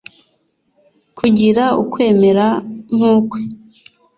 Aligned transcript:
kugira 1.17 1.63
ukwemera 1.81 2.45
nk’ukwe 2.95 3.39